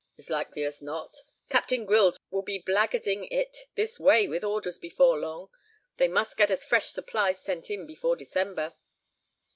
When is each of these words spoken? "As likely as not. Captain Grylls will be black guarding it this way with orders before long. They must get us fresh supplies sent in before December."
"As 0.17 0.31
likely 0.31 0.63
as 0.63 0.81
not. 0.81 1.15
Captain 1.51 1.85
Grylls 1.85 2.17
will 2.31 2.41
be 2.41 2.57
black 2.57 2.93
guarding 2.93 3.25
it 3.25 3.67
this 3.75 3.99
way 3.99 4.27
with 4.27 4.43
orders 4.43 4.79
before 4.79 5.19
long. 5.19 5.49
They 5.97 6.07
must 6.07 6.37
get 6.37 6.49
us 6.49 6.65
fresh 6.65 6.87
supplies 6.87 7.39
sent 7.43 7.69
in 7.69 7.85
before 7.85 8.15
December." 8.15 8.73